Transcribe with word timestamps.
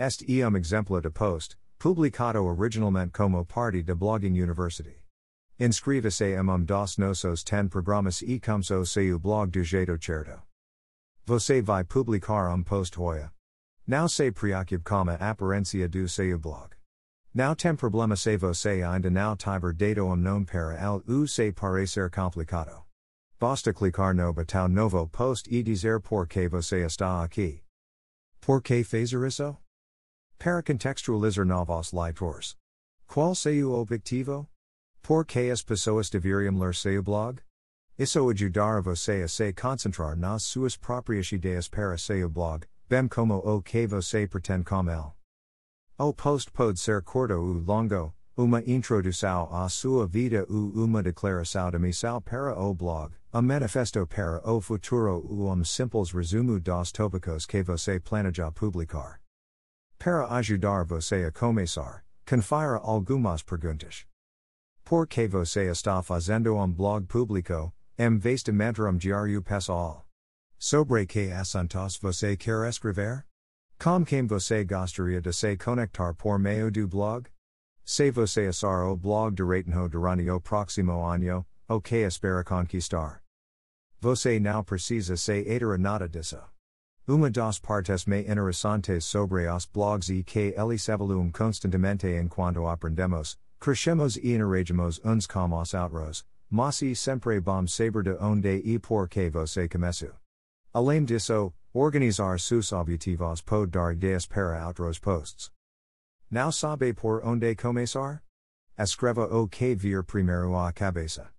Est 0.00 0.22
eum 0.30 0.56
exemplo 0.56 0.98
de 1.02 1.10
post, 1.10 1.56
publicado 1.78 2.42
originalmente 2.42 3.12
como 3.12 3.44
parte 3.44 3.82
de 3.82 3.94
blogging 3.94 4.34
university. 4.34 5.02
Inscreva-se 5.60 6.38
em 6.38 6.48
um 6.48 6.64
dos 6.64 6.96
nossos 6.96 7.44
ten 7.44 7.68
programas 7.68 8.22
e 8.26 8.40
como 8.40 8.62
seu 8.62 9.18
blog 9.18 9.50
do 9.50 9.62
jeito 9.62 9.98
certo. 9.98 10.40
Você 11.26 11.62
vai 11.62 11.84
publicar 11.84 12.50
um 12.50 12.64
post 12.64 12.96
hoia. 12.98 13.30
Now 13.86 14.06
se 14.06 14.30
preocupe 14.30 14.82
com 14.84 15.10
a 15.10 15.18
aparência 15.18 15.86
do 15.86 16.08
seu 16.08 16.38
blog. 16.38 16.70
Now 17.34 17.54
tem 17.54 17.76
problema 17.76 18.16
se 18.16 18.38
você 18.38 18.82
ainda 18.82 19.10
não 19.10 19.36
tiver 19.36 19.74
dado 19.74 20.06
um 20.06 20.16
nome 20.16 20.46
para 20.46 20.78
el 20.80 21.02
u 21.06 21.26
se 21.26 21.52
parecer 21.52 22.08
complicado. 22.08 22.86
Basta 23.38 23.74
clicar 23.74 24.14
no 24.14 24.32
botão 24.32 24.66
novo 24.66 25.06
post 25.06 25.46
e 25.50 25.62
dizer 25.62 26.00
por 26.00 26.26
que 26.26 26.48
você 26.48 26.86
está 26.86 27.22
aqui. 27.22 27.60
Por 28.40 28.62
que 28.62 28.82
fazer 28.82 29.26
isso? 29.26 29.58
Para 30.42 30.62
contextualizar 30.62 31.44
novos 31.44 31.92
leitores. 31.92 32.56
Qual 33.06 33.34
seu 33.34 33.72
objetivo? 33.72 34.48
Por 35.02 35.26
que 35.26 35.50
as 35.50 35.62
pessoas 35.62 36.08
deveriam 36.08 36.58
ler 36.58 36.74
seu 36.74 37.02
blog? 37.02 37.42
Isso 37.98 38.26
ajudar 38.30 38.80
você 38.80 39.22
a 39.22 39.28
se 39.28 39.52
concentrar 39.52 40.16
nas 40.16 40.42
suas 40.44 40.78
próprias 40.78 41.30
ideias 41.30 41.68
para 41.68 41.98
seu 41.98 42.30
blog, 42.30 42.66
bem 42.88 43.06
como 43.06 43.34
o 43.34 43.60
que 43.60 43.86
você 43.86 44.26
pretende 44.26 44.64
com 44.64 44.88
ele. 44.88 45.12
O 45.98 46.14
post 46.14 46.50
pode 46.52 46.80
ser 46.80 47.02
curto 47.02 47.34
ou 47.34 47.62
longo, 47.62 48.14
uma 48.34 48.62
introdução 48.62 49.46
à 49.54 49.68
sua 49.68 50.06
vida 50.06 50.46
ou 50.48 50.84
uma 50.84 51.02
declaração 51.02 51.70
de 51.70 51.78
missão 51.78 52.18
para 52.22 52.58
o 52.58 52.72
blog, 52.72 53.12
um 53.34 53.42
manifesto 53.42 54.06
para 54.06 54.40
o 54.50 54.58
futuro 54.62 55.22
ou 55.22 55.52
um 55.52 55.62
simples 55.62 56.10
resumo 56.12 56.58
dos 56.58 56.92
tópicos 56.92 57.44
que 57.44 57.62
você 57.62 58.00
planeja 58.00 58.50
publicar. 58.50 59.20
Para 60.02 60.26
ajudar 60.38 60.86
você 60.86 61.26
a 61.26 61.30
começar, 61.30 62.02
confira 62.24 62.78
algumas 62.78 63.42
perguntas. 63.42 64.06
Por 64.82 65.06
que 65.06 65.28
você 65.28 65.70
está 65.70 66.02
fazendo 66.02 66.56
um 66.56 66.72
blog 66.72 67.04
público, 67.06 67.70
em 67.98 68.16
vez 68.16 68.42
de 68.42 68.50
manter 68.50 68.80
um 68.80 68.96
diário 68.96 69.42
pessoal? 69.42 70.06
Sobre 70.58 71.04
que 71.04 71.30
assuntos 71.30 71.98
você 71.98 72.34
quer 72.34 72.66
escrever? 72.66 73.26
Com 73.78 74.02
quem 74.02 74.26
você 74.26 74.64
gostaria 74.64 75.20
de 75.20 75.34
se 75.34 75.54
conectar 75.58 76.14
por 76.14 76.38
meio 76.38 76.70
do 76.70 76.88
blog? 76.88 77.28
Se 77.84 78.10
você 78.10 78.46
assar 78.46 78.86
o 78.86 78.96
blog 78.96 79.34
direitinho 79.34 79.86
durante 79.86 80.30
o 80.30 80.40
próximo 80.40 81.04
ano, 81.04 81.44
o 81.68 81.78
que 81.78 82.06
espera 82.06 82.42
conquistar? 82.42 83.22
Você 84.00 84.40
não 84.40 84.64
precisa 84.64 85.14
se 85.18 85.40
ater 85.40 85.74
a 85.74 85.76
nada 85.76 86.08
disso. 86.08 86.40
Uma 87.10 87.28
das 87.28 87.58
partes 87.58 88.06
me 88.06 88.20
interesantes 88.20 89.04
sobre 89.04 89.48
os 89.48 89.66
blogs 89.66 90.08
e 90.10 90.22
que 90.22 90.54
eles 90.56 90.88
evoluem 90.88 91.32
constantemente 91.32 92.06
enquanto 92.06 92.68
aprendemos, 92.68 93.36
crescemos 93.58 94.16
e 94.16 94.36
interagimos 94.36 95.00
uns 95.04 95.26
com 95.26 95.52
os 95.60 95.74
outros, 95.74 96.24
mas 96.48 96.80
e 96.82 96.94
sempre 96.94 97.40
bom 97.40 97.66
saber 97.66 98.04
de 98.04 98.16
onde 98.20 98.62
e 98.64 98.78
por 98.78 99.08
que 99.08 99.28
você 99.28 99.68
começou. 99.68 100.12
Além 100.72 101.04
disso, 101.04 101.52
organizar 101.74 102.38
seus 102.38 102.72
objetivos 102.72 103.42
pode 103.42 103.72
dar 103.72 103.92
ideias 103.92 104.28
para 104.28 104.64
outros 104.64 105.00
posts. 105.00 105.50
Now 106.30 106.52
sabe 106.52 106.94
por 106.94 107.24
onde 107.24 107.56
começar? 107.56 108.22
Escreva 108.78 109.24
o 109.24 109.48
que 109.48 109.74
vir 109.74 110.04
primeiro 110.04 110.56
à 110.56 110.72
cabeça. 110.72 111.32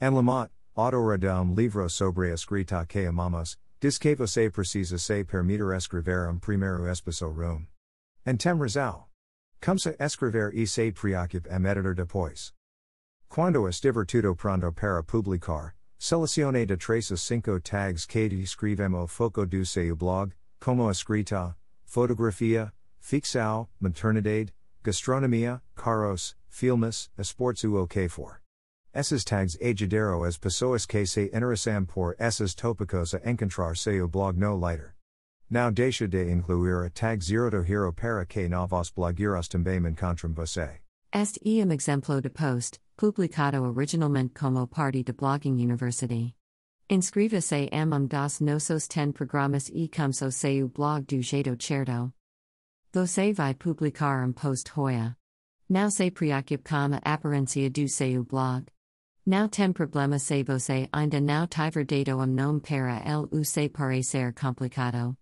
Anne 0.00 0.16
Lamott, 0.16 0.50
autora 0.74 1.16
de 1.16 1.28
um 1.28 1.54
livro 1.54 1.88
sobre 1.88 2.32
escrita 2.32 2.84
que 2.88 3.06
amamos, 3.06 3.56
Que 3.82 4.14
você 4.14 4.48
precisa 4.48 4.96
se 4.96 5.24
permitir 5.24 5.74
escrever 5.74 6.28
um 6.28 6.38
primeiro 6.38 6.86
espaço 6.86 7.28
room. 7.28 7.66
And 8.24 8.36
tem 8.36 8.56
razão. 8.56 9.06
Começa 9.60 9.96
escrever 9.98 10.54
e 10.54 10.68
se 10.68 10.92
preocupe 10.92 11.48
em 11.50 11.66
editor 11.66 11.92
depois. 11.92 12.52
Quando 13.28 13.68
estiver 13.68 14.06
tudo 14.06 14.36
pronto 14.36 14.72
para 14.72 15.02
publicar, 15.02 15.74
selecione 15.98 16.64
de 16.64 16.76
três 16.76 17.08
cinco 17.20 17.58
tags 17.60 18.06
que 18.06 18.28
descrevem 18.28 18.94
o 18.94 19.08
foco 19.08 19.44
do 19.46 19.66
seu 19.66 19.96
blog, 19.96 20.32
como 20.60 20.88
escrita, 20.88 21.56
fotografia, 21.84 22.72
ficção, 23.00 23.68
maternidade, 23.80 24.54
gastronomia, 24.84 25.60
carros, 25.74 26.36
filmes, 26.48 27.10
esportes 27.18 27.64
ou 27.64 27.82
o 27.82 27.88
que 27.88 28.08
for. 28.08 28.41
Esses 28.94 29.24
tags 29.24 29.56
ajudero 29.56 30.22
as 30.22 30.36
pessoas 30.36 30.84
que 30.84 31.06
se 31.06 31.30
interessam 31.32 31.86
por 31.86 32.14
esses 32.20 32.54
tópicos 32.54 33.14
a 33.14 33.20
encontrar 33.24 33.74
seu 33.74 34.06
blog 34.06 34.36
no 34.36 34.54
lighter. 34.54 34.94
Now 35.48 35.70
deixa 35.70 36.06
de 36.06 36.30
incluir 36.30 36.84
a 36.84 36.90
tag 36.90 37.24
zero 37.24 37.50
do 37.50 37.64
hero 37.64 37.90
para 37.92 38.26
que 38.26 38.48
novos 38.48 38.90
blogueiros 38.90 39.48
também 39.48 39.86
encontram 39.86 40.34
você. 40.34 40.80
Este 41.10 41.40
e 41.42 41.62
um 41.64 41.72
exemplo 41.72 42.20
de 42.20 42.28
post, 42.28 42.78
publicado 42.98 43.62
originalmente 43.62 44.34
como 44.34 44.66
parte 44.66 45.02
de 45.02 45.12
Blogging 45.12 45.58
University. 45.58 46.34
Inscreva-se 46.90 47.70
em 47.72 47.92
um 47.94 48.06
dos 48.06 48.40
nossos 48.40 48.86
ten 48.88 49.12
programas 49.12 49.70
e 49.70 49.88
comece 49.88 50.30
seu 50.32 50.68
blog 50.68 51.06
do 51.06 51.22
jeito 51.22 51.56
certo. 51.58 52.12
Você 52.92 53.32
vai 53.32 53.54
publicar 53.54 54.22
um 54.22 54.34
post 54.34 54.70
hoia. 54.76 55.16
Now 55.68 55.90
se 55.90 56.10
preocupe 56.10 56.62
com 56.62 56.94
a 56.94 57.00
aparência 57.04 57.70
do 57.70 57.88
seu 57.88 58.24
blog. 58.24 58.71
Now 59.24 59.46
tem 59.46 59.72
problema 59.72 60.18
se 60.18 60.42
você 60.42 60.88
ainda 60.92 61.20
não 61.20 61.46
tiver 61.46 61.84
dado 61.84 62.18
um 62.18 62.26
nome 62.26 62.60
para 62.60 63.00
el 63.06 63.28
u 63.30 63.44
se 63.44 63.68
parecer 63.68 64.32
complicado. 64.34 65.16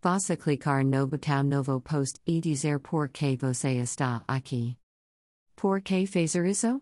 Basta 0.00 0.38
clicar 0.38 0.82
no 0.82 1.06
botão 1.06 1.42
novo 1.42 1.78
post 1.78 2.18
e 2.26 2.40
dizer 2.40 2.78
por 2.78 3.10
que 3.10 3.36
você 3.36 3.78
está 3.78 4.24
aqui. 4.26 4.78
Por 5.54 5.82
que 5.82 6.06
fazer 6.06 6.46
isso? 6.46 6.80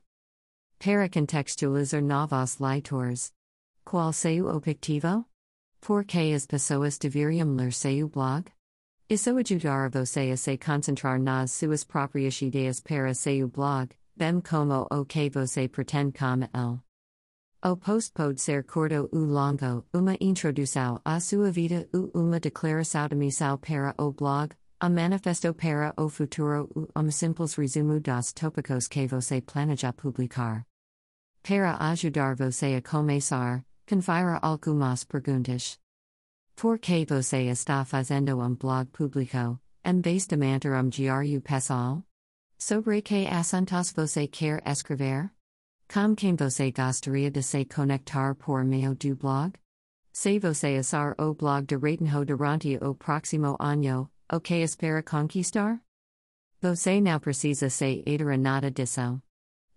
Para 0.78 1.08
contextualizar 1.08 2.02
novos 2.02 2.60
leitores. 2.60 3.32
Qual 3.84 4.12
seu 4.12 4.46
objetivo? 4.46 5.26
Por 5.80 6.04
que 6.04 6.32
as 6.32 6.46
pessoas 6.46 6.98
deveriam 6.98 7.56
ler 7.56 7.72
seu 7.72 8.08
blog? 8.08 8.44
Isso 9.08 9.36
ajudar 9.36 9.90
você 9.90 10.30
a 10.30 10.36
se 10.36 10.56
concentrar 10.56 11.18
nas 11.20 11.50
suas 11.50 11.82
próprias 11.82 12.40
ideias 12.40 12.80
para 12.80 13.12
seu 13.12 13.48
blog, 13.48 13.88
bem 14.20 14.42
como 14.42 14.86
o 14.90 15.06
que 15.06 15.30
você 15.30 15.66
pretende 15.66 16.12
com 16.12 16.46
el. 16.52 16.82
O 17.62 17.74
post 17.74 18.12
pode 18.12 18.38
ser 18.38 18.62
curto 18.62 19.08
ou 19.12 19.24
longo, 19.24 19.86
uma 19.94 20.14
introdução 20.20 21.00
à 21.06 21.18
sua 21.20 21.50
vida 21.50 21.88
ou 21.94 22.10
uma 22.14 22.38
declaração 22.38 23.08
de 23.08 23.16
missão 23.16 23.56
para 23.56 23.94
o 23.98 24.12
blog, 24.12 24.50
um 24.82 24.90
manifesto 24.90 25.54
para 25.54 25.94
o 25.96 26.08
futuro 26.10 26.68
ou 26.74 26.88
um 26.94 27.10
simples 27.10 27.54
resumo 27.54 27.98
dos 27.98 28.32
tópicos 28.32 28.88
que 28.88 29.06
você 29.06 29.40
planeja 29.40 29.92
publicar. 29.92 30.66
Para 31.42 31.78
ajudar 31.90 32.36
você 32.36 32.76
a 32.76 32.82
começar, 32.82 33.64
confira 33.88 34.38
algumas 34.42 35.04
perguntas. 35.04 35.78
Por 36.56 36.78
que 36.78 37.06
você 37.06 37.48
está 37.50 37.86
fazendo 37.86 38.38
um 38.38 38.54
blog 38.54 38.86
público, 38.90 39.58
em 39.82 40.00
vez 40.02 40.26
de 40.26 40.36
manter 40.36 40.72
um 40.72 40.90
diário 40.90 41.40
pessoal? 41.40 42.02
Sobre 42.62 43.00
que 43.00 43.26
assuntos 43.26 43.90
você 43.90 44.26
quer 44.26 44.62
escrever? 44.66 45.30
Com 45.88 46.14
quem 46.14 46.36
você 46.36 46.70
gostaria 46.70 47.30
de 47.30 47.42
se 47.42 47.64
conectar 47.64 48.34
por 48.34 48.66
meio 48.66 48.94
do 48.94 49.16
blog? 49.16 49.54
Se 50.12 50.38
você 50.38 50.76
assar 50.76 51.14
o 51.18 51.32
blog 51.32 51.66
de 51.66 51.76
Ratenho 51.76 52.22
durante 52.26 52.76
o 52.84 52.94
próximo 52.94 53.56
ano, 53.58 54.10
o 54.30 54.40
que 54.40 54.62
espera 54.62 55.02
conquistar? 55.02 55.80
Você 56.60 57.00
não 57.00 57.18
precisa 57.18 57.70
se 57.70 58.04
nada 58.38 58.70
disso. 58.70 59.22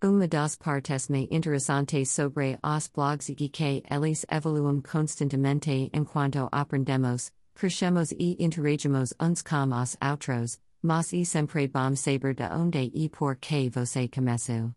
Uma 0.04 0.28
das 0.28 0.58
partes 0.58 1.08
me 1.08 1.30
interessantes 1.32 2.12
sobre 2.12 2.60
os 2.62 2.90
blogs 2.90 3.30
e 3.30 3.48
que 3.48 3.82
eles 3.90 4.26
evoluem 4.30 4.82
constantemente 4.82 5.90
enquanto 5.94 6.50
aprendemos, 6.52 7.32
crescemos 7.56 8.12
e 8.12 8.36
interagimos 8.44 9.14
uns 9.22 9.42
com 9.42 9.72
os 9.72 9.96
outros, 10.02 10.60
mas 10.84 11.14
e 11.14 11.26
sempre 11.26 11.68
bom 11.68 11.96
saber 11.96 12.36
de 12.36 12.44
onde 12.44 12.92
e 12.94 13.10
por 13.10 13.38
que 13.38 13.70
você 13.70 14.08
começou. 14.08 14.74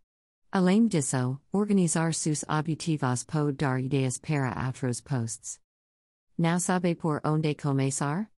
Além 0.52 0.86
disso, 0.86 1.40
organizar 1.52 2.14
seus 2.14 2.44
objetivos 2.48 3.24
pode 3.24 3.56
dar 3.56 3.80
ideias 3.80 4.16
para 4.18 4.54
outros 4.66 5.00
posts. 5.02 5.58
Não 6.38 6.60
sabe 6.60 6.94
por 6.94 7.20
onde 7.24 7.54
começar? 7.54 8.30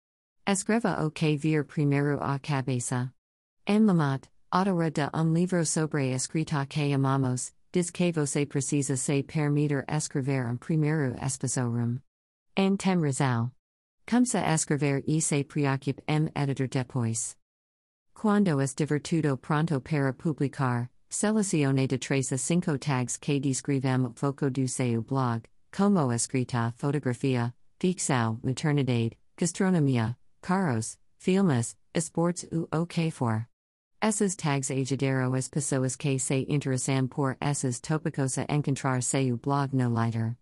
Escreva 0.47 1.05
o 1.05 1.11
que 1.11 1.37
vir 1.37 1.65
primeiro 1.65 2.19
à 2.23 2.39
cabeça. 2.39 3.13
Anne 3.67 3.87
Lamott, 3.87 4.31
autora 4.51 4.91
de 4.91 5.11
um 5.13 5.35
livro 5.35 5.65
sobre 5.67 6.15
escrita 6.15 6.67
que 6.67 6.95
amamos, 6.95 7.53
diz 7.71 7.91
que 7.91 8.11
você 8.11 8.47
precisa 8.47 8.97
se 8.97 9.23
permitir 9.23 9.85
escrever 9.87 10.47
um 10.47 10.57
primeiro 10.57 11.15
espaço 11.23 11.61
room. 11.61 12.01
En 12.57 12.77
tem 12.77 12.99
razão. 13.01 13.53
Comece 14.07 14.39
a 14.39 14.55
escrever 14.55 15.05
e 15.07 15.21
se 15.21 15.45
preocupe 15.45 16.03
em 16.09 16.31
editor 16.35 16.67
depois. 16.67 17.37
Quando 18.19 18.59
es 18.59 18.75
divertido 18.75 19.41
pronto 19.41 19.79
para 19.79 20.13
publicar, 20.13 20.89
selecione 21.09 21.87
de 21.87 21.99
tres 21.99 22.33
a 22.33 22.37
cinco 22.37 22.77
tags 22.77 23.17
que 23.17 23.39
descrevem 23.39 24.13
foco 24.17 24.51
do 24.51 24.67
seu 24.67 25.01
blog, 25.01 25.45
como 25.71 26.13
escrita, 26.13 26.75
fotografia, 26.77 27.55
ficção, 27.79 28.41
maternidade, 28.43 29.13
gastronomia, 29.37 30.17
carros, 30.43 30.97
filmes, 31.21 31.77
Esportes 31.95 32.49
u 32.51 32.67
ok 32.73 33.09
for. 33.11 33.47
Esses 34.03 34.35
tags 34.35 34.69
ajudero 34.69 35.33
as 35.37 35.49
pessoas 35.49 35.95
que 35.95 36.19
se 36.19 36.45
interessam 36.49 37.07
por 37.07 37.37
essas 37.41 37.79
topicosa 37.79 38.45
encontrar 38.49 39.01
seu 39.01 39.37
blog 39.37 39.73
no 39.73 39.89
lighter. 39.89 40.37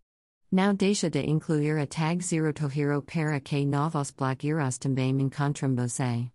Não 0.50 0.74
deixa 0.74 1.10
de 1.10 1.22
incluir 1.22 1.78
a 1.78 1.86
tag 1.86 2.22
zero 2.24 2.54
tohiro 2.54 3.02
para 3.02 3.38
que 3.38 3.66
novos 3.66 4.12
blogueiros 4.12 4.78
também 4.78 5.20
encontram 5.20 5.76
você. 5.76 6.30